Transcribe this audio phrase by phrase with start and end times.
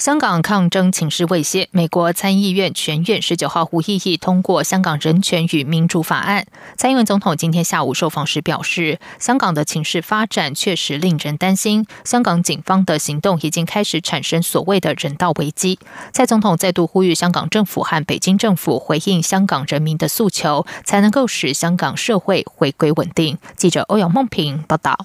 [0.00, 6.42] 香港抗争情势未歇，美国参议院全院十九号无异议通过《香港人权与民主法案》。
[6.78, 15.78] 蔡英文总统今天下午受访时表示，香港的情势发展确实令人担心，香港警方的行动已经开始产生所谓的人道危机。
[16.14, 23.36] 蔡总统再度呼吁香港政府和北京政府回应香港人民的诉求，才能够使香港社会回归稳定。
[23.54, 25.04] 记者欧阳梦平报道。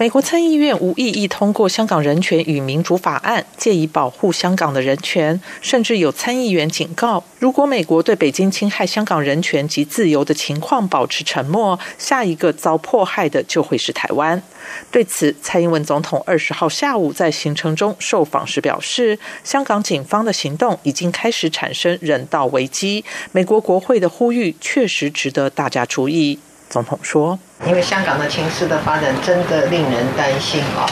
[0.00, 5.40] 美国参议院无异议通过《香港人权与民主法案》，借以保护香港的人权。
[5.60, 14.40] 甚至有参议员警告，如果美国对北京侵害香港人权及自由的情况保持沉默，下一个遭迫害的就会是台湾。
[14.92, 23.04] 对此，蔡英文总统二十号下午在行程中受访时表示，香港警方的行动已经开始产生人道危机。
[23.32, 26.38] 美国国会的呼吁确实值得大家注意。
[26.68, 30.84] 总统说：“因为香港的情势的发展真的令人担心啊！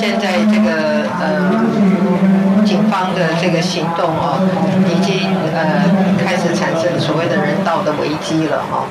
[0.00, 4.40] 现在这个呃，警方的这个行动哦，
[4.88, 5.84] 已经呃
[6.24, 8.86] 开始产生所谓的人道的危机了哈。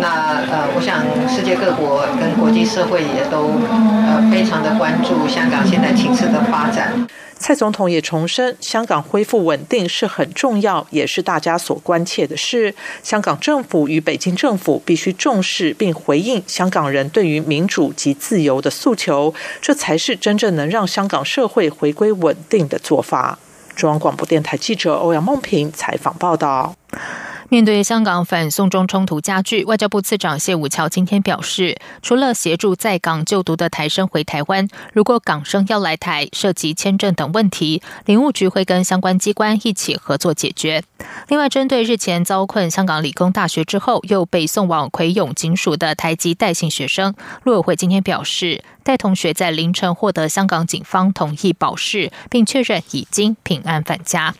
[0.00, 3.60] 那呃，我想世界各国跟国际社会也都
[4.08, 6.92] 呃非常的关注香港现在情势的发展。”
[7.42, 12.72] 蔡总统也重申，香港恢复稳定是很重要，也是大家所关切的事。
[13.02, 23.40] 香港政府与北京政府必须重视并回应香港人对于民主及自由的诉求，这才是真正能让香港社会回归稳定的做法。
[23.74, 26.76] 中央广播电台记者欧阳梦平采访报道。
[27.52, 40.82] 面对香港反送中冲突加剧，外交部次长谢武桥今天表示，除了协助在港就读的台生回台湾，如果港生要来台，涉及签证等问题，领务局会跟相关机关一起合作解决。
[41.28, 54.34] 另外，针对日前遭困香港理工大学之后又被送往葵涌警署的台籍代姓学生，陆委会今天表示，戴同学在凌晨获得香港警方同意保释，并确认已经平安返家。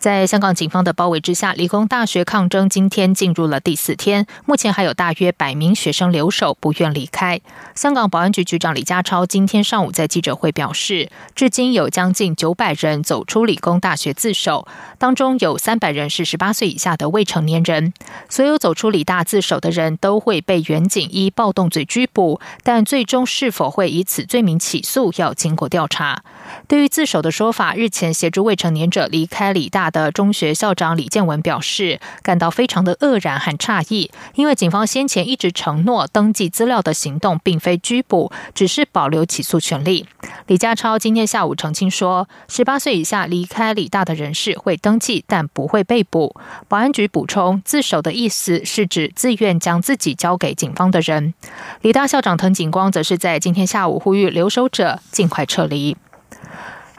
[0.00, 4.26] 在香港警方的包围之下，理工大学抗争今天进入了第四天。
[4.46, 7.38] 目前还有大约百名学生留守，不愿离开。
[7.74, 14.66] 香港保安局局长李家超今天上午在记者会表示，至今有将近九百人走出理工大学自首，
[14.96, 17.92] 当中有三百人是十八岁以下的未成年人。
[18.30, 26.22] 所有走出理大自首的人都会被远警依暴动罪拘捕，但最终是否会以此罪名起诉，要经过调查。
[26.66, 29.89] 对于自首的说法，日前协助未成年者离开理大。
[29.90, 40.06] 的中学校长李建文表示，感到非常的愕然和诧异，因为警方先前一直承诺登记资料的行动并非拘捕，只是保留起诉权利。
[40.46, 46.34] 李家超今天下午澄清说，十八岁以下离开李大的人士会登记，但不会被捕。
[46.68, 51.34] 保安局补充，自首的意思是指自愿将自己交给警方的人。
[51.82, 55.96] 李大校长滕景光则是在今天下午呼吁留守者尽快撤离。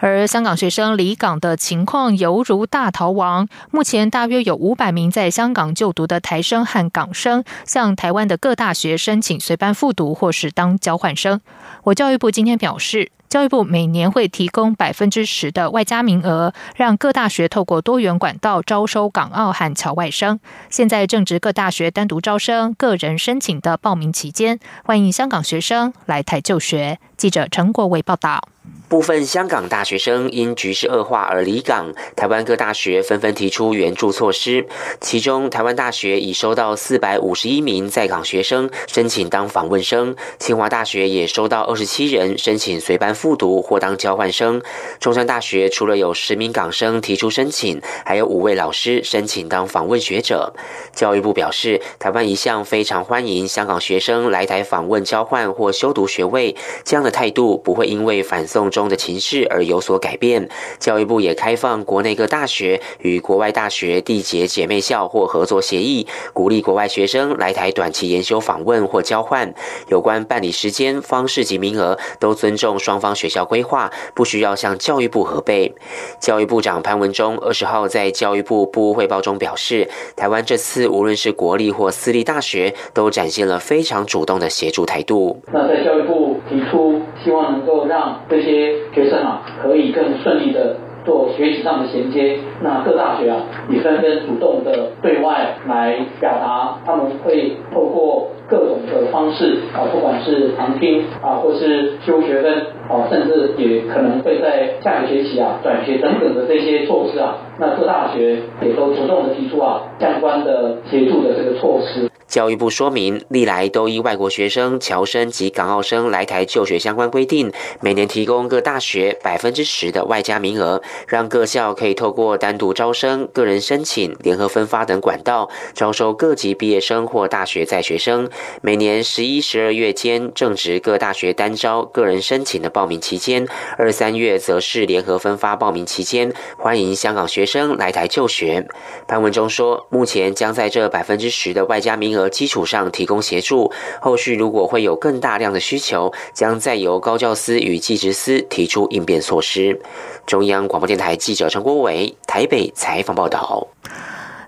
[0.03, 3.47] 而香港学生离港的情况犹如大逃亡。
[3.69, 11.39] 目前大约有五百名在香港就读的台生和港生，向台湾的各大学申请随班复读或是当交换生。
[11.83, 13.11] 我教育部今天表示。
[13.31, 20.37] 教育部每年会提供百分之十的外加名额，让各大学透过多元管道招收港澳和侨外生。
[20.69, 26.99] 现在正值各大学单独招生、个人申请的报名期间，欢迎香港学生来台就学。
[27.15, 28.41] 记者陈国伟报道。
[28.87, 34.67] 部分香港大学生因局势恶化而离港，台湾各大学纷纷提出援助措施。
[34.99, 43.15] 其中，台湾大学已收到四百五十一名在港学生申请当访问生，清华大学也收到二十七人申请随班。
[43.21, 44.59] 复读或当交换生，
[44.99, 50.55] 中山大学除了有十名港生提出申请，还有五位老师申请当访问学者。
[50.91, 60.49] 教育部表示，台湾一向非常欢迎香港学生来台访问、交换或修读学位，这样的态度不会因为反送中的情势而有所改变。
[60.79, 69.53] 教育部也开放国内各大学与国外大学缔结姐妹校或合作协议，鼓励国外学生来台短期研修访问或交换。
[69.89, 73.10] 有关办理时间、方式及名额，都尊重双方。
[73.15, 75.73] 学校规划不需要向教育部核备。
[76.19, 85.41] 教育部长潘文忠二十号在教育部部务汇报中表示，台湾这次无论是国立或私立大学，都展现了非常主动的协助态度。
[85.51, 92.39] 那在教育部提出，希望能够让这些学生啊，可以更顺利的做学习上的衔接。
[92.61, 98.29] 那各大学啊，也纷纷主动的对外来表达，他们会透过。
[98.51, 102.53] 各种的方式啊，不管是旁听啊，或是修学分
[102.89, 112.11] 啊，甚至也可能会在下个学期啊转学等等的这些措施啊，那各大学也都主动的提出啊相关的协助的这个措施。
[112.27, 117.51] 教育部说明，历来都依外国学生、侨生及港澳生来台就学相关规定，
[117.81, 128.29] 每年提供各大学百分之十的外加名额，让各校可以透过单独招生、个人申请、联合分发等管道，招收各级毕业生或大学在学生。
[128.61, 133.47] 每年十一、十二月间正值各大学单招、个人申请的报名期间，
[133.77, 138.67] 二三月则是联合分发报名期间，欢迎香港学生来台就学。
[139.07, 142.31] 潘文中说，目前将在这百分之十的外加名额。
[142.31, 143.71] 基础上提供协助，
[144.01, 149.79] 后续如果会有更大量的需求，将再由高教司与技职司提出应变措施。
[150.25, 153.67] 中央广播电台记者陈国伟台北采访报道。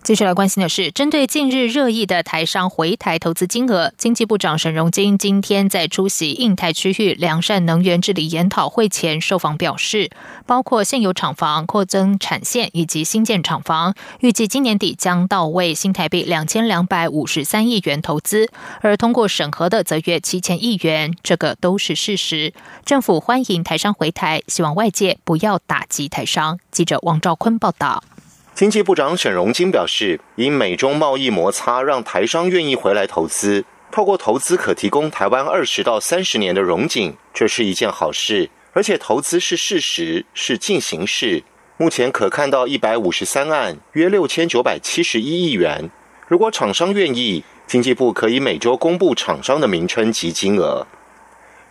[0.04, 10.12] 接下来关心的是，针对近日热议的台商回台投资金额，经济部长沈荣金今天在出席印太区域良善能源治理研讨会前受访表示，
[10.46, 18.50] 包括现有厂房扩增产线以及新建厂房，预计今年底将到位新台币两千两百五十三亿元投资，
[18.82, 22.54] 而通过审核的则约七千亿元，这个都是事实。
[22.84, 26.60] 政府欢迎台商回台，希望外界不要打击台商。
[26.72, 28.04] 记者王兆坤报道。
[28.56, 38.52] 经济部长沈荣金表示，因美中贸易摩擦，让台商愿意回来投资，透过投资可提供台湾二十到三十年的荣景，这是一件好事。
[38.74, 41.44] 而且投资是事实，是进行式。
[41.78, 45.90] 目前可看到一百五十三案，约六千九百七十一亿元。
[46.28, 50.86] 如果厂商愿意，经济部可以每周公布厂商的名称及金额。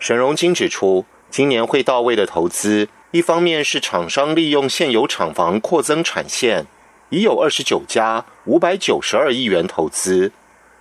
[0.00, 2.88] 沈荣金指出，今年会到位的投资。
[3.12, 6.64] 一方面是厂商利用现有厂房扩增产线，
[7.10, 10.30] 已有二十九家五百九十二亿元投资；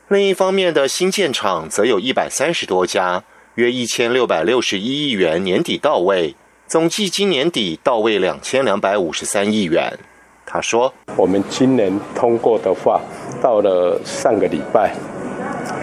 [0.08, 3.26] 另一方面的新建厂则有一百三十多家，
[3.56, 6.34] 约一千六百六十一亿元年底到位，
[6.68, 10.00] 总计今年底到位两千两百五十三亿元。
[10.46, 13.02] 他说：“我们今年通过的话，
[13.42, 14.96] 到了上个礼拜。”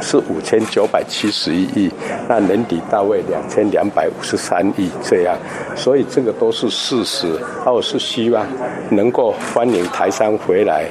[0.00, 1.90] 是五千九百七十一亿，
[2.29, 5.37] 那年底到位两千两百五十三亿，这样，
[5.76, 7.38] 所以这个都是事实。
[7.64, 8.46] 我是希望
[8.90, 10.87] 能够欢迎台商回来，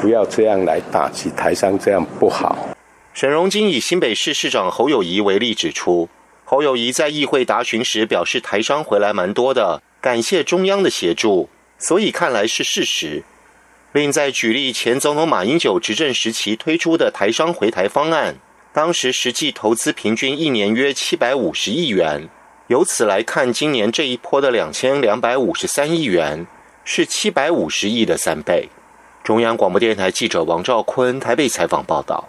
[0.00, 2.56] 不要这样来打击台商，这样不好。
[3.14, 6.08] 沈荣金以新北市市长侯友谊为例指出，
[6.44, 11.48] 侯友谊在议会答询时表示，台商回来蛮多的，感谢中央的协助，
[11.78, 13.22] 所以看来是事实。
[13.96, 18.36] 另在举例前总统马英九执政时期推出的台商回台方案。
[18.70, 22.28] 当时实际投资平均一年约七百五十亿元，
[22.66, 26.46] 由此来看，今年这一波的两千两百五十三亿元
[26.84, 28.68] 是七百五十亿的三倍。
[29.24, 32.28] 中央广播电台记者王兆坤台北采访报道。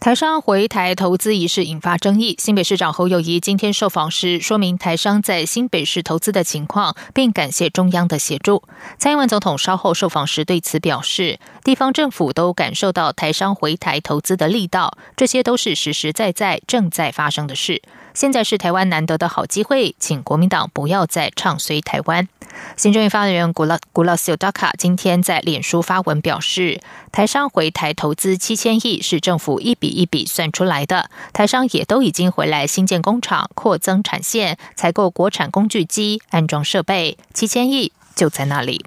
[0.00, 2.34] 台商回台投资一事引发争议。
[2.38, 8.62] 新北市长侯友谊今天受访时说明台商在新北市投资的情况，并感谢中央的协助。
[8.96, 17.82] 蔡英文总统稍后受访时对此表示，地方政府都感受到台商回台投资的力道，这些都是实实在在正在发生的事。
[18.14, 22.26] 现在是台湾难得的好机会，请国民党不要再唱衰台湾。
[22.76, 26.80] 行政院发言人古拉古拉西达卡今天在脸书发文表示，
[27.12, 38.84] 台商回台投资七千亿是政府一笔一笔算出来的，台商也都已经回来新建工厂、扩增产线、采购国产工具机、安装设备，七千亿就在那里。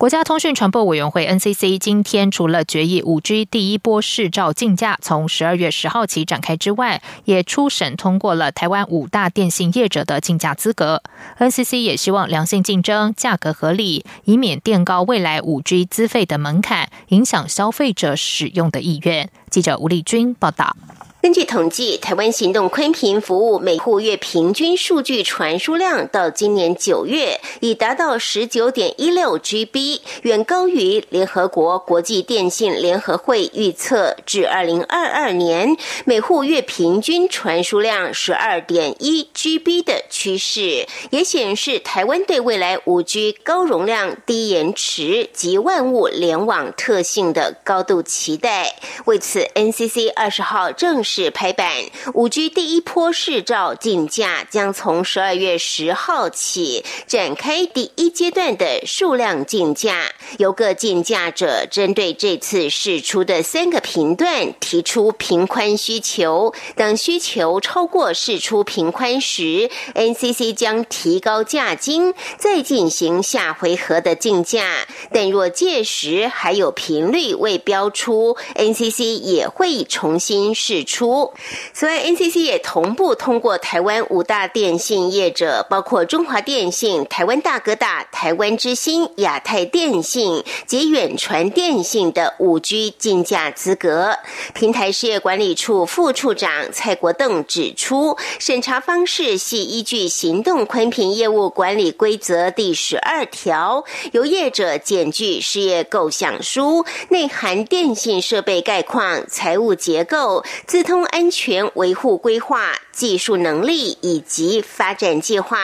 [0.00, 11.02] 国家通讯传播委员会 NCC 今天除了决议五 G 第一波试照竞价从十二月十号起展开之外，也初审通过了台湾五大电信业者的竞价资格。
[11.38, 19.28] NCC 也希望良性竞争、价格合理，以免垫高未来五 G 资费的门槛，影响消费者使用的意愿。
[19.50, 20.74] 记者吴丽君报道。
[21.22, 48.74] 根据统计，台湾行动宽频服务每户月平均数据传输量到今年九月已达到十九点一六 GB，远高于联合国国际电信联合会预测至二零二二年每户月平均传输量十二点一 GB 的趋势，也显示台湾对未来五 G 高容量、低延迟及万物联网特性的高度期待。
[49.04, 51.09] 为此，NCC 二十号正式。
[51.12, 51.68] 是拍板，
[52.14, 74.86] 五 G 第一波试照竞价将从十二月十号起展开第一阶段的数量竞价，由各竞价者针对这次试出的三个频段提出频宽需求，等需求超过试出频宽时，NCC 将提高价金，再进行下回合的竞价。
[75.12, 80.99] 但若届时还有频率未标出，NCC 也会重新试出。
[81.00, 81.32] 除
[81.72, 94.18] 此外，NCC 也同步通过台湾五大电信业者，包括中华电信、台湾大哥大、台湾之星、亚太电信及远传电信的五 G 竞价资格。
[94.52, 115.56] 平台事业管理处副处长蔡国栋指出，审查方式系依据《行动宽频业务管理规则》第十二条，由业者检具事业构想书，内含电信设备概况、财务结构、资通安全维护规划、技术能力以及发展计划，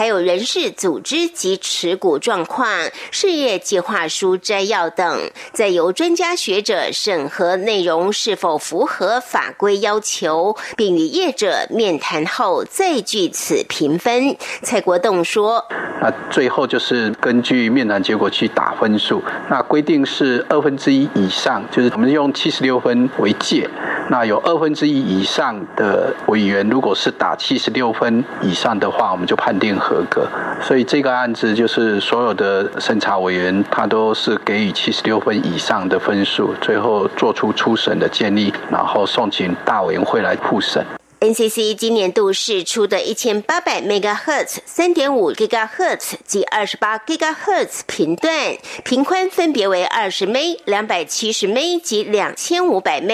[0.00, 2.66] 还有人事组织及持股状况、
[3.10, 14.34] 事业计划书摘要等，再由专家学者审核内容是否符合法规要求，并与业者面谈后再据此评分。
[14.62, 15.62] 蔡国栋说
[16.00, 23.68] ：“那最后就是根据面谈结果去打分数，那规定是二分之一以上，就是我们用七十六分为界，
[24.08, 30.26] 那有二分之一以上的委员，如果是打七十六分以上的话，我们就判定合格。
[30.62, 40.84] 所以这个案子就是所有的审查委员，他都是给予七十六分以上的分数，最后做出初审的建议，然后送请大委员会来复审。
[41.20, 50.34] NCC 今年度试出的一千八百 MHz、三点五 GHz 及二十八 GHz 频段，频宽分别为二十 m、
[50.64, 53.10] 两百七十 m 及两千五百 m。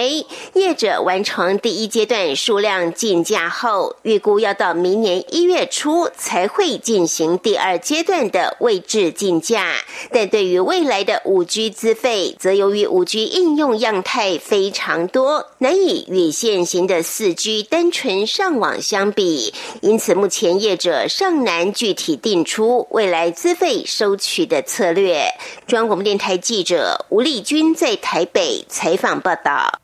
[0.54, 9.74] 业者完成第一阶段数量竞价后，预估要到明年一月初才会进行第二阶段的位置竞价。
[10.12, 17.90] 但对于未来的五 G 资费，则由于五 G 应用样态非常多，难以与现行的四 G 单。
[17.96, 25.30] 纯上网相比，因此目前业者尚难具体定出未来资费收取的策略。
[25.66, 29.80] 中央广播电台记者吴丽君在台北采访报道。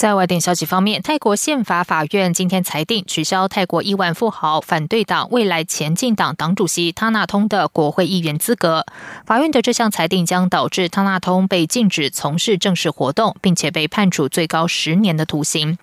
[0.00, 8.86] 在外电消息方面，泰国宪法法院今天裁定取消泰国亿万富豪反对党未来前进党党主席汤纳通的国会议员资格。
[9.26, 15.76] 法院的这项裁定将导致汤纳通被禁止从事正式活动，并且被判处最高十年的徒刑。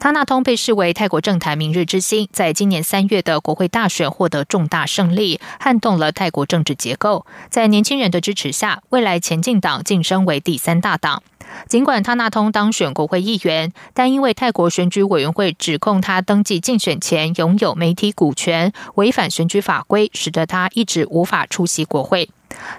[0.00, 7.24] 汤纳通被视为泰国政坛明日之星，在今年三月的国会大选获得重大胜利，撼动了泰国政治结构。
[7.48, 11.22] 在年轻人的支持下，未来前进党晋升为第三大党。
[11.68, 13.59] 尽管他纳通当选国会议员，
[13.94, 22.30] 但因为泰国选举委员会指控他登记竞选前拥有媒体股权，违反选举法规，使得他一直无法出席国会。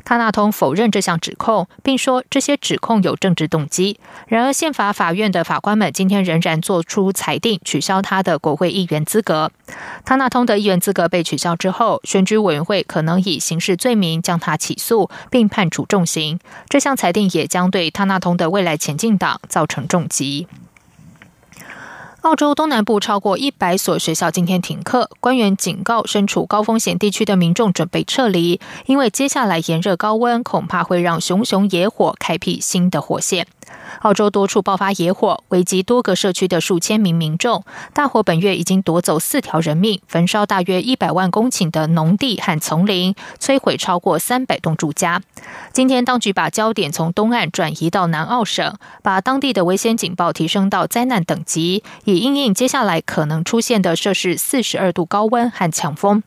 [0.03, 3.97] 他纳通否认这项指控，并说这些指控有政治动机。
[4.27, 9.49] 然而，宪法法院的法官们今天仍然作出裁定，取消他的国会议员资格。
[10.03, 16.37] 他纳通的议员资格被取消之后，选举委员会可能以刑事罪名将他起诉，并判处重刑。
[16.67, 20.47] 这项裁定也将对他纳通的未来前进党造成重击。
[22.21, 33.47] 澳洲东南部超过一百所学校今天停课，官员警告身处高风险地区的民众准备撤离，因为接下来炎热高温恐怕会让熊熊野火开辟新的火线。
[34.01, 37.63] 澳洲多处爆发野火，危及多个社区的数千名民众。
[37.93, 45.21] 大火本月已经夺走四条人命，焚烧大约一百万公顷的农地和丛林，摧毁超过三百栋住家。
[45.71, 56.23] 今天，当局把焦点从东岸转移到南澳省，把当地的危险警报提升到灾难等级，以应应接下来可能出现的摄氏四十二度高温和强风。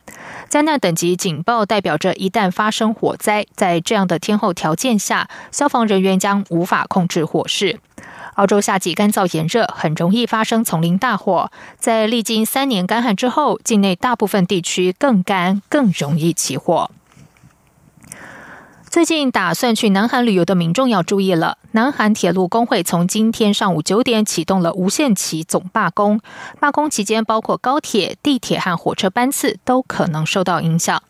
[0.49, 7.81] 灾难等级警报代表着，一旦发生火灾，在这样的天候条件下，消防人员将无法控制火势。
[8.35, 11.51] 澳洲夏季干燥炎热，很容易发生丛林大火。
[11.81, 16.93] 在历经三年干旱之后，境内大部分地区更干，更容易起火。
[18.89, 21.59] 最近打算去南韩旅游的民众要注意了。
[21.73, 26.21] 南韩铁路工会从今天上午九点启动了无限期总罢工，
[26.61, 31.03] 罢工期间包括高铁、地铁和火车班次都可能受到影响。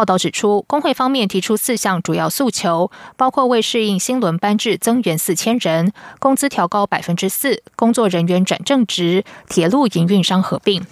[0.00, 10.86] 报道指出，工会方面提出四项主要诉求，包括为适应新轮班制增员四千人、工资调高百分之四、工作人员转正职、铁路营运商合并。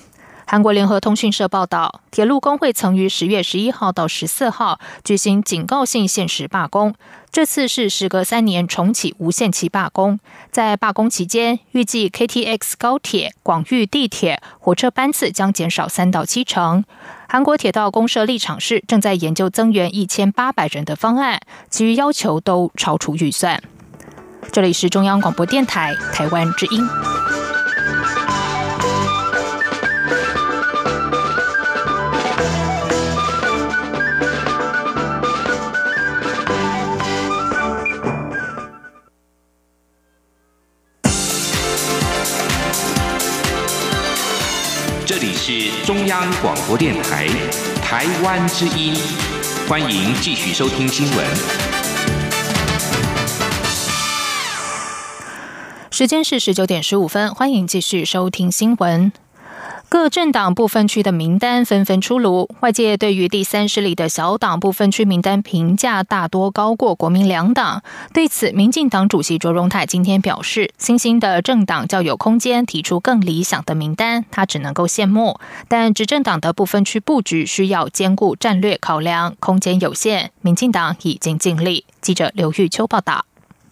[0.47, 6.95] 韩国联合通讯社报道，铁路工会曾于十月十一号到十四号举行警告性限时罢工，
[7.31, 10.21] 这次是时隔三年重启无限期罢工。
[10.51, 16.85] 在罢工期间，预计 KTX 高铁、广域地铁火车班次将减少三到七成。
[17.31, 23.63] 韩国铁道公社立场是正在研究增援一千八百人的方案，其余要求都超出预算。
[24.51, 26.83] 这里是中央广播电台台湾之音。
[45.51, 47.27] 是中央广播电台
[47.83, 48.95] 台湾之音，
[49.67, 51.27] 欢迎继续收听新闻。
[55.91, 59.11] 时间是十九点十五分，欢迎继续收听新闻。
[59.91, 67.83] 各政党部分区的名单纷纷出炉，外界对于第三势力的小党部分区名单评价大多高过国民两党。
[68.13, 75.41] 对此，民进党主席卓荣泰今天表示，新兴的政党较有空间提出更理想的名单，他只能够羡慕。
[75.69, 81.87] 但执政党的部分区布局需要兼顾战略考量，空间有限，民进党已经尽力。
[82.03, 83.25] 记者刘玉秋报道。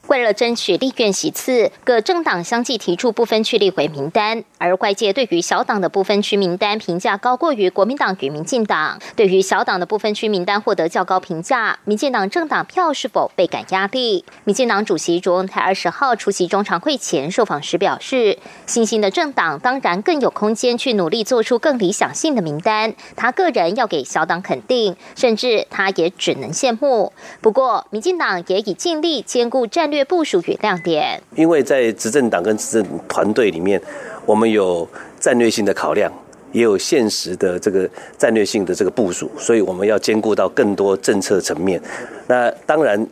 [0.08, 9.00] 为了争取立院席次，各政党相继提出不分区立委名单，而外界对于小党的不分区名单评价高过于国民党与民进党。
[9.16, 14.24] 对于小党的不分区名单获得较高评价，民进党政党票是否倍感压力？
[14.44, 22.94] 民进党主席卓文泰二十号出席中常会前受访时表示，新兴的政党当然更有空间去努力做出更理想性的名单。
[23.16, 27.12] 他个人要给小党肯定，甚至他也只能羡慕。
[27.40, 29.95] 不过，民进党也已尽力兼顾战略。
[30.04, 33.80] 部署与亮点，因为在执政党跟执政团队里面，
[34.24, 34.88] 我们有
[35.18, 36.12] 战略性的考量，
[36.52, 41.80] 也有现实的这个战略性的这个部署，所以我们要兼顾到更多政策层面。
[42.26, 43.06] 那当然，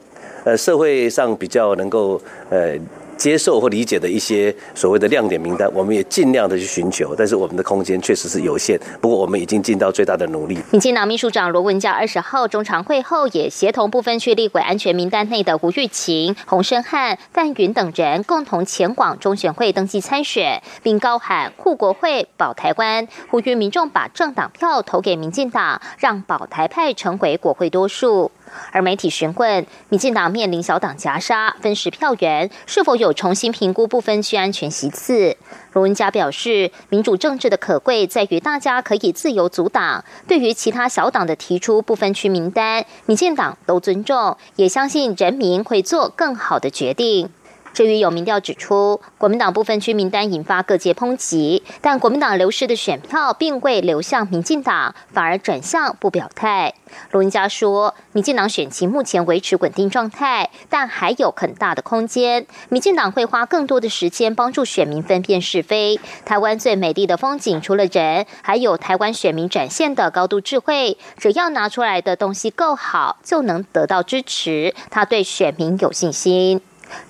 [0.45, 2.79] 呃，社会上比较能够呃。
[3.17, 8.79] 接受或理解的一些所谓的亮点名单，我们也尽量的去寻求，但是我们的空间确实是有限。
[9.01, 10.59] 不过我们已经尽到最大的努力。
[10.71, 28.31] 民进党秘书长罗文嘉二十号中常会后，也协同部分区立委安全名单内的吴玉琴、洪胜汉、范云等人，共同前往中选会登记参选，并高喊护国会、保台湾，呼吁民众把政党票投给民进党，让保台派成为国会多数。
[28.73, 35.37] 而媒体询问，民进党面临小党夹杀、分食票源，是否有重新评估不分区安全席次？
[35.73, 40.05] 卢文嘉表示，民主政治的可贵在于大家可以自由阻挡。
[40.27, 47.31] 对于其他小党的提出不分区名单，民进党都尊重，也相信人民会做更好的决定。
[47.75, 56.73] 至于有民调指出，国民党部分区名单引发各界抨击，但国民党流失的选票并未流向民进党，反而转向不表态。
[57.11, 62.47] 罗文嘉说，民进党选情目前维持稳定状态，但还有很大的空间。
[62.69, 65.99] 民进党会花更多的时间帮助选民分辨是非。
[66.25, 70.97] 台湾最美丽的风景，除了人，还有台湾选民展现的高度智慧。
[71.19, 74.73] 只要拿出来的东西够好，就能得到支持。
[74.91, 76.61] 他对选民有信心。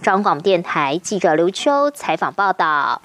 [0.03, 3.03] 张广电台记者刘秋采访报道。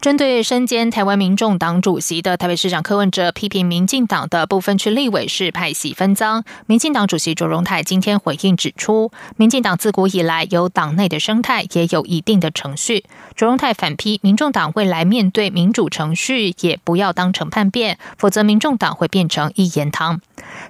[0.00, 13.04] 针对身兼台湾民众党主席的台北市长柯文哲批评民进党的部分区立委是派系分赃，民进党主席卓荣泰今天回应指出，民进党自古以来有党内的生态，也有一定的程序。
[13.36, 20.22] 卓荣泰反批，民众党未来面对民主程序，也不要当成叛变，否则民众党会变成一言堂。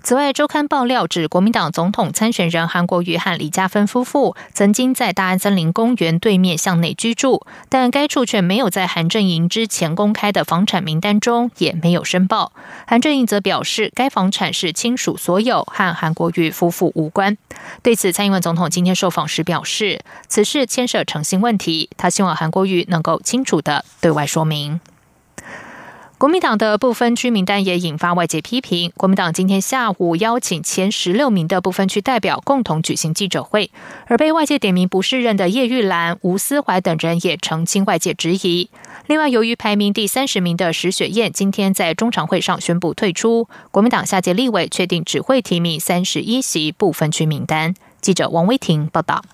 [0.03, 12.55] 此外，周刊爆料指，国民党总统参选人韩国瑜和李嘉芬夫妇曾经在大安森林公园对面向内居住，但该处却没有在韩正阵营之前公开的房产名单中，也没有申报。
[12.87, 17.37] 韩正英则表示，该房产是亲属所有，和韩国瑜夫妇无关。
[17.83, 24.81] 对此，蔡英文总统今天受访时表示，此事牵涉诚信问题，他希望韩国瑜能够清楚的对外说明。
[26.17, 28.93] 国民党的部分区名单也引发外界批评。
[28.95, 33.71] 国民党今天下午邀请前十六名的部分区代表共同举行记者会，
[34.07, 38.69] 而被外界点名不适任的叶玉兰、吴思怀等人也澄清外界质疑。
[39.11, 47.75] 另外，由于排名第三十名的石雪燕今天在中常会上宣布退出，国民党下届立委确定只会提名三十一席部分区名单。
[48.01, 49.25] 记者王威婷报道。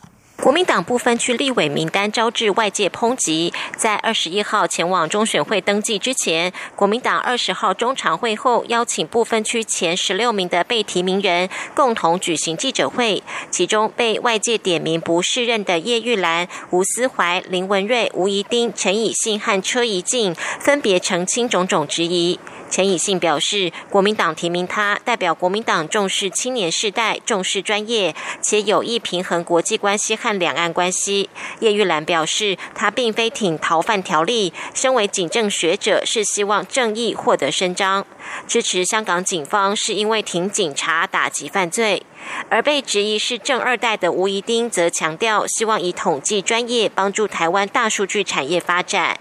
[0.42, 22.38] 国民党部分区立委名单招致外界抨击，在二十一号前往中选会登记之前，国民党二十号中常会后邀请部分区前十六名的被提名人共同举行记者会，其中被外界点名不适任的叶玉兰、吴思怀、林文瑞、吴怡丁、陈以信和车怡静分别澄清种种质疑。
[22.68, 31.30] 陈以信表示，国民党提名他，代表国民党重视青年世代，重视专业，且有意平衡国际关系和两岸关系。
[31.60, 38.04] 叶玉兰表示，他并非挺逃犯条例，身为警政学者，是希望正义获得伸张。
[38.46, 42.02] 支持香港警方是因为挺警察打击犯罪，
[42.50, 49.18] 而被质疑是正二代的吴怡丁则强调，希望以统计专业帮助台湾大数据产业发展。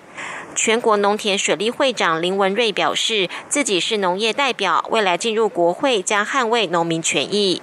[0.55, 7.61] 全国农田水利会长林文瑞表示，自己是农业代表，未来进入国会将捍卫农民权益。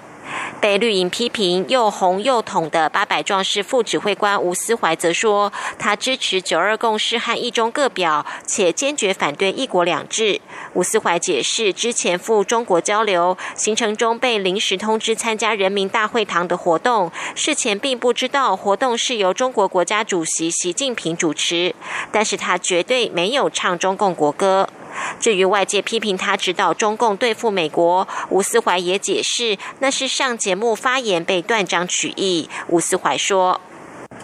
[0.60, 10.40] 被绿营批评又红又统的八百壮士副指挥官吴思怀则说，他支持九二共识和一中各表，且坚决反对一国两制。
[10.74, 21.74] 吴思怀解释，之前赴中国交流行程中被临时通知参加人民大会堂的活动，事前并不知道活动是由中国国家主席习近平主持，
[22.10, 24.68] 但是他绝对没有唱中共国歌。
[25.18, 32.48] 至于外界批评他指导中共对付美国，吴思怀也解释，那是上节目发言被断章取义。
[32.68, 33.60] 吴思怀说：“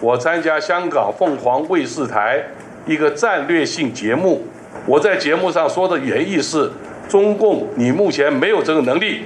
[0.01, 2.43] 我参加香港凤凰卫视台
[2.85, 4.43] 一个战略性节目，
[4.85, 6.71] 我在节目上说的原意是，
[7.07, 9.25] 中共你目前没有这个能力。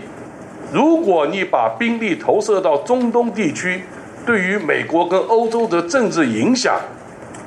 [0.71, 3.83] 如果你把兵力投射到中东地区，
[4.25, 6.79] 对于美国跟欧洲的政治影响，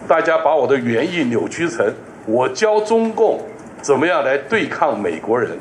[0.07, 1.93] 大家把我的原意扭曲成
[2.27, 3.41] 我教中共。”
[3.87, 5.57] 怎么样来对抗美国人？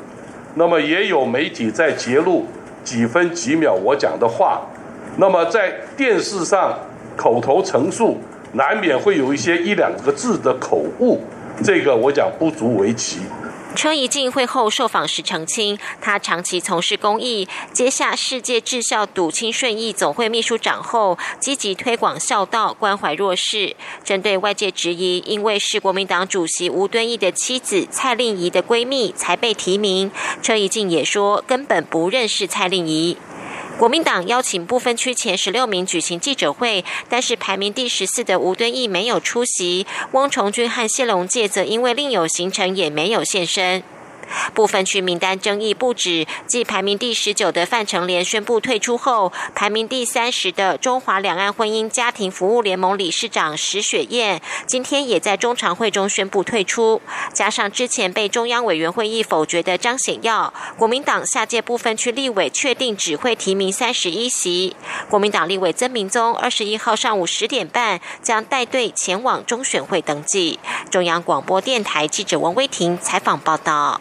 [0.56, 2.44] 那么也有媒体在揭露
[2.82, 4.62] 几分几秒我讲的话，
[5.16, 6.76] 那么在电视上
[7.16, 8.18] 口头陈述，
[8.50, 11.20] 难免会有一些一两个字的口误，
[11.62, 13.20] 这个我讲不足为奇。
[13.76, 23.76] 车怡静会后受访时澄清，他长期从事公益，接下世界智孝笃亲顺义总会秘书长后，积极推广孝道，关怀弱势。
[24.02, 30.10] 针对外界质疑，因为是国民党主席吴敦义的妻子蔡令仪的闺蜜才被提名，
[30.42, 33.18] 车怡静也说根本不认识蔡令仪。
[33.78, 43.82] 国民党邀请部分区前十六名举行记者会，但是排名第十四的吴敦义没有出席，汪崇军和谢龙介则因为另有行程也没有现身。
[44.54, 57.00] 部分区名单争议不止，继排名第十九的范成廉宣布退出后，排名第三十的中华两岸婚姻家庭服务联盟理事长石雪燕，今天也在中常会中宣布退出。
[57.32, 64.74] 加上之前被中央委员会议否决的张显耀，国民党下届部分区立委确定只会提名三十一席。
[65.10, 70.58] 国民党立委曾明宗二十一号上午十点半将带队前往中选会登记。
[70.90, 74.00] 中央广播电台记者王威婷采访报道。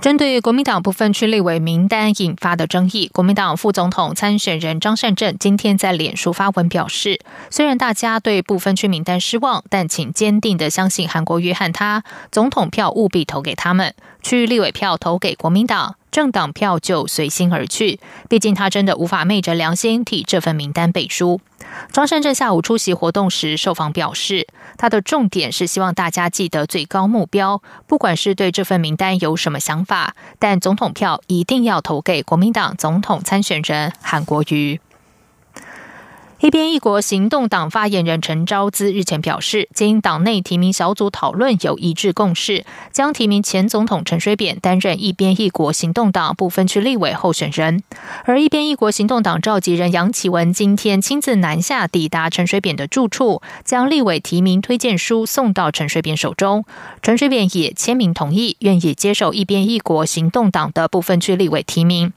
[0.00, 7.18] 针对国民党部分区立委名单引发的争议，国民党副总统参选人张善政今天在脸书发文表示，
[7.50, 15.96] 虽然大家对部分区名单失望，但请坚定的相信韩国约翰他，总统票务必投给他们，区立委票投给国民党。
[16.12, 21.42] 政党票就随心而去，毕竟他真的无法昧着良心替这份名单背书。
[21.92, 34.80] 庄胜正下午出席活动时受访表示，他的重点是希望大家记得最高目标，不管是对这份名单有什么想法，但总统票一定要投给国民党总统参选人韩国瑜。
[36.38, 47.82] 一边一国行动党发言人陈昭资日前表示，经党内提名小组讨论，有一致共识，将提名前总统陈水扁担任一边一国行动党部分区立委候选人。
[48.24, 56.66] 而一边一国行动党召集人杨启文今天亲自南下抵达陈水扁的住处，将立委提名推荐书送到陈水扁手中。
[57.00, 62.12] 陈水扁也签名同意，愿意接受一边一国行动党的部分区立委提名。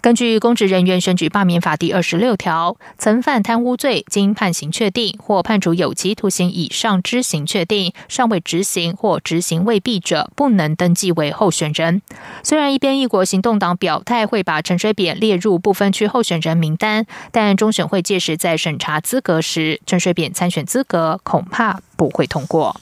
[0.00, 12.00] 根据公职人员选举罢免法第二十六条，曾犯贪污罪，经判刑确定或判处有期徒刑以上之刑确定，尚未执行或执行未毕者，不能登记为候选人。
[12.42, 22.80] 虽然一边一国行动党表态会把陈水扁列入不分区候选人名单，但中选会届时在审查资格时，陈水扁参选资格恐怕不会通过。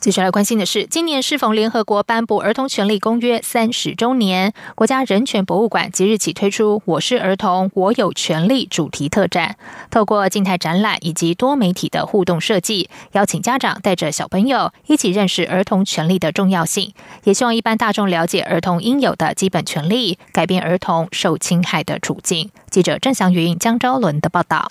[0.00, 9.56] 接下来关心的是，今年适逢联合国颁布《儿童权利公约》三十周年，国家人权博物馆即日起推出“我是儿童，我有权利”主题特展，
[9.90, 16.92] 透过静态展览以及多媒体的互动设计，邀请家长带着小朋友一起认识儿童权利的重要性，
[17.24, 22.48] 也希望一般大众了解儿童应有的基本权利，改变儿童受侵害的处境。
[22.70, 24.70] 记者郑祥云、江昭伦的报道。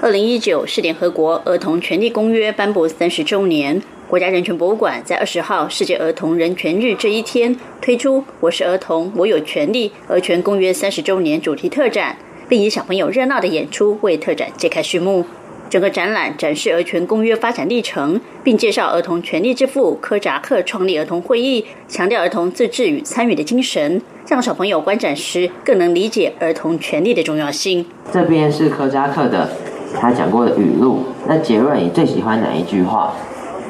[0.00, 3.82] 二零一九是联合国儿童权利公约颁布三十周年，
[4.12, 12.14] 国家人权博物馆在二十号世界儿童人权日这一天推出“我是儿童，我有权利”儿权公约三十周年主题特展，
[12.46, 15.24] 并以小朋友热闹的演出为特展揭开序幕。
[15.70, 27.86] 整个展览展示儿权公约发展历程，并介绍儿童权利之父科扎克创立儿童会议，强调儿童自治与参与的精神，让小朋友观展时更能理解儿童权利的重要性。
[28.12, 29.48] 这边是科扎克的
[29.94, 30.98] 他讲过的语录。
[31.26, 33.14] 那杰瑞，你最喜欢哪一句话？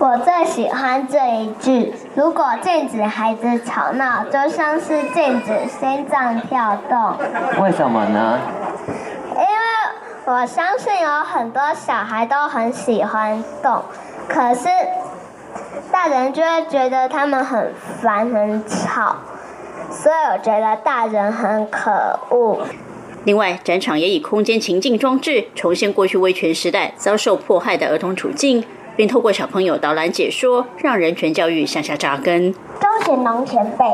[0.03, 7.17] 我最喜欢这一句：如果禁止孩子吵闹，就像是禁止心脏跳动。
[7.63, 8.41] 为什么呢？
[9.29, 13.81] 因为我相信有很多小孩都很喜欢动，
[14.27, 14.69] 可是
[15.93, 19.15] 大人就会觉得他们很烦、很吵，
[19.89, 22.67] 所以我觉得大人很可恶。
[23.23, 28.65] 另外，展场也以空间情境装置重现过去威权时代遭受迫害的儿童处境。
[28.97, 32.53] 并透过小朋友导览解说，让人权教育向下扎根。
[32.53, 33.85] 周贤龙前辈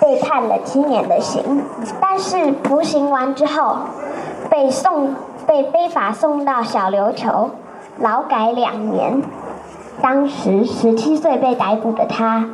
[0.00, 1.62] 被判了七年的刑，
[2.00, 3.78] 但是服刑完之后
[4.50, 5.14] 被送
[5.46, 7.50] 被非法送到小琉球
[7.98, 9.22] 劳改两年。
[10.02, 12.48] 当时十七岁被逮捕的他，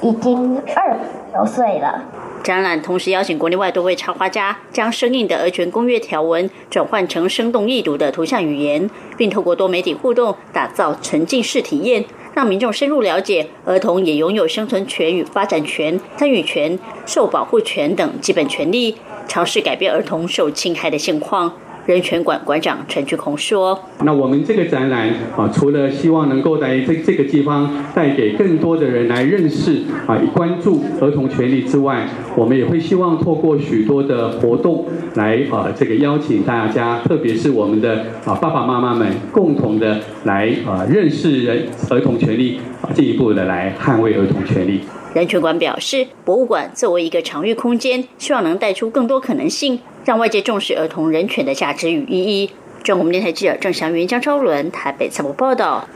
[0.00, 0.96] 已经二
[1.32, 2.02] 十岁了。
[2.44, 12.04] 展览同时邀请国内外多位插画家，将生硬的《儿权公约》条文转换成生动易读的图像语言，并透过多媒体互动，打造沉浸式体验，
[12.34, 21.54] 让民众深入了解儿童也拥有生存权与发展权、参与权、受保护权等基本权利，尝试改变儿童受侵害的现况。
[21.86, 44.82] 人权馆馆长陈志宏说：“那我们这个展览啊，除了希望能够在这这个地方带给更多的人来认识啊、关注儿童权利之外，我们也会希望透过许多的活动来啊，这个邀请大家，特别是我们的啊爸爸妈妈们，共同的来啊认识人儿童权利啊，进一步的来捍卫儿童权利。”
[45.14, 49.78] 人权馆表示，博物馆作为一个场域空间，希望能带出更多可能性。
[50.04, 52.50] 让外界重视儿童人权的价值与意义。
[52.82, 55.88] 中国电台记者郑祥云、江超伦台北采访报道。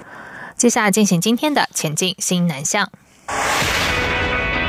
[0.56, 2.90] 接下来进行今天的前进新南向。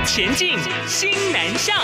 [0.06, 0.50] 前进
[0.88, 1.78] 新南向。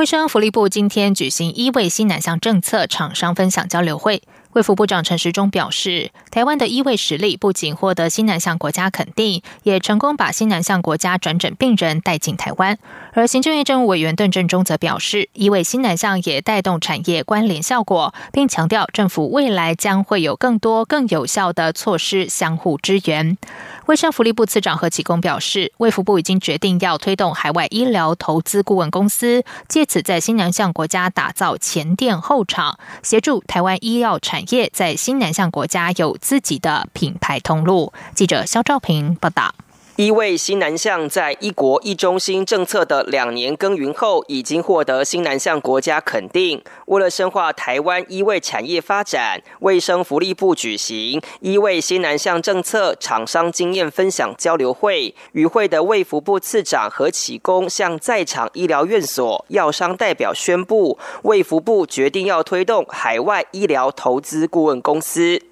[0.00, 4.22] 卫生福利部今天举行一位新南向政策厂商分享交流会。
[4.52, 12.76] 卫福部长陈时中表示，台湾的医卫实力不仅获得新南向国家肯定，也成功把新南向国家转诊病人带进台湾。
[13.12, 23.38] 而行政院政务委员邓正中则表示，医卫新南向也带动产业关联效果，并强调政府未来将会有更多更有效的措施相互支援。
[23.86, 34.39] 卫生福利部次长何启功表示，卫福部已经决定要推动海外医疗投资顾问公司，借此在新南向国家打造前店后厂，协助台湾医药产。
[34.48, 37.92] 业在新南向国家有自己的品牌通路。
[38.14, 39.54] 记者肖兆平报道。
[40.00, 46.58] 一位新南向在一国一中心政策的两年耕耘后，已经获得新南向国家肯定。
[46.86, 55.14] 为了深化台湾医卫产业发展，卫生福利部举行医卫新南向政策厂商经验分享交流会。
[55.32, 65.49] 与会的卫福部次长何启功向在场医疗院所、药商代表宣布，卫福部决定要推动海外医疗投资顾问公司。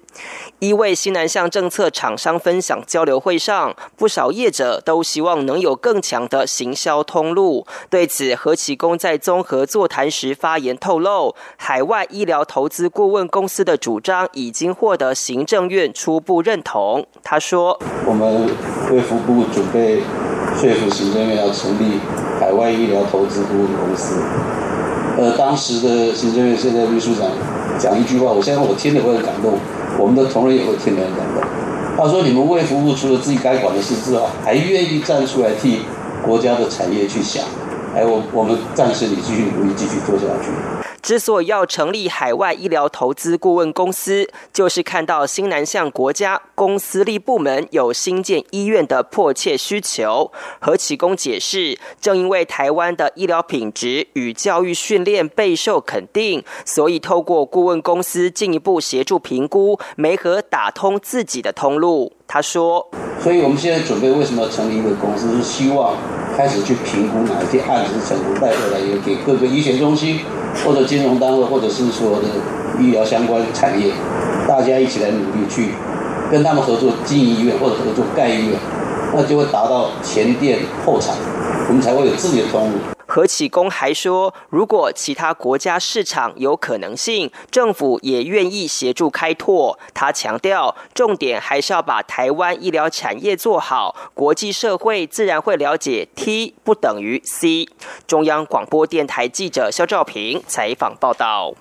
[0.59, 7.65] 一位西南向政策厂商分享交流会上，不少业者都希望能有更强的行销通路。
[7.89, 17.07] 对此，何启功在综合座谈时发言透露，海外医疗投资顾问公司的主张已经获得行政院初步认同。
[17.23, 18.49] 他说：“我们
[18.91, 20.01] 卫福部准备
[20.59, 21.99] 说服行政院要成立
[22.37, 24.21] 海外医疗投资顾问公司。
[25.17, 27.29] 呃，当时的行政院现在秘书长
[27.79, 29.57] 讲一句话，我相信我听了会很感动。”
[29.99, 31.43] 我们的同仁也会听得很感动。
[31.97, 35.81] 他说：“你们为服务除了自己该管的事之外，还愿意站出来替
[36.25, 37.43] 国家的产业去想。
[37.93, 40.49] 哎，我我们暂时你继续努力，继续做下去。”
[41.09, 50.31] 之所以要成立海外医疗投资顾问公司，就是看到新南向国家公司立部门有新建医院的迫切需求。
[50.61, 62.18] 何启功解释，正因为台湾的医疗品质与教育训练备受肯定，所以透过顾问公司进一步协助评估，媒合打通自己的通路。
[62.31, 62.87] 他说
[63.19, 65.95] ：“所以我们现在准备为什么要成立一个公司，是希望
[66.37, 70.19] 开始去评估哪一些案子是成功，带回来也给各个医学中心。”
[70.65, 72.27] 或者金融单位，或者是说的
[72.79, 73.91] 医疗相关产业，
[74.47, 75.69] 大家一起来努力去
[76.31, 78.59] 跟他们合作经营医院，或者合作盖医院，
[79.15, 81.15] 那就会达到前店后厂，
[81.67, 82.77] 我们才会有自己的通路。
[83.11, 89.79] 何启功还说，如果其他国家市场有可能性，政府也愿意协助开拓。
[89.95, 97.67] 他强调，重点还是要把台湾医疗产业做好，国际社会自然会了解 T 不等于 C。
[98.05, 101.55] 中央广播电台记者肖兆平采访报道。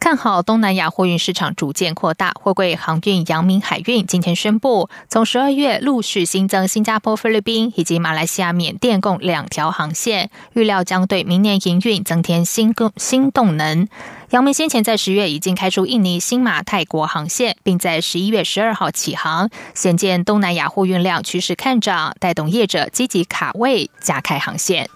[0.00, 13.86] 看好东南亚货运市场逐渐扩大，货柜航运阳明海运今天宣布，从十二月陆续新增新加坡、菲律宾以及马来西亚、缅甸共两条航线，预料要将对明年营运增添新更新动能。
[14.30, 24.88] 阳明先前在十月已经开出印尼、新马、泰国航线，并在十一月十二号起航，显见东南亚货运量趋势看涨，带动业者积极卡位加开航线。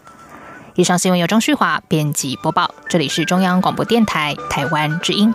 [0.75, 5.33] 以上新闻由张旭华编辑播报，这里是中央广播电台台湾之音。